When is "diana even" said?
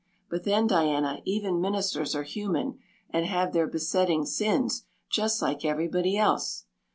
0.65-1.61